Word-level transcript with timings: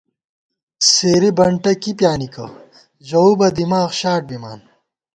سېری 0.91 1.31
بنٹہ 1.37 1.71
کی 1.81 1.91
پیانِکہ، 1.99 2.45
ژَؤ 3.07 3.29
بہ 3.39 3.47
دِماغ 3.57 3.89
شاٹ 3.99 4.21
بِمان 4.29 4.59